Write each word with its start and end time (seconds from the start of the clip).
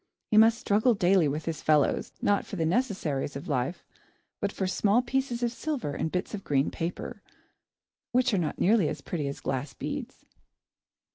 He 0.31 0.37
must 0.37 0.57
struggle 0.57 0.95
daily 0.95 1.27
with 1.27 1.45
his 1.45 1.61
fellows, 1.61 2.11
not 2.23 2.43
for 2.43 2.55
the 2.55 2.65
necessaries 2.65 3.35
of 3.35 3.47
life, 3.47 3.83
but 4.39 4.51
for 4.51 4.65
small 4.65 5.03
pieces 5.03 5.43
of 5.43 5.51
silver 5.51 5.93
and 5.93 6.11
bits 6.11 6.33
of 6.33 6.43
green 6.43 6.71
paper, 6.71 7.21
which 8.11 8.33
are 8.33 8.39
not 8.39 8.57
nearly 8.57 8.89
as 8.89 9.01
pretty 9.01 9.27
as 9.27 9.39
glass 9.39 9.75
beads. 9.75 10.25